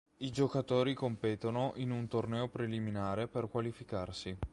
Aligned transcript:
I 0.17 0.31
giocatori 0.31 0.95
competono 0.95 1.73
in 1.75 1.91
un 1.91 2.07
torneo 2.07 2.47
preliminare 2.47 3.27
per 3.27 3.47
qualificarsi. 3.49 4.35